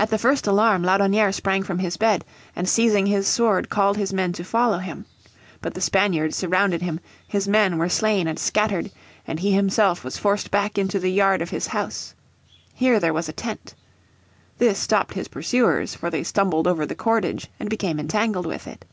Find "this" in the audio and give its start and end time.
14.58-14.80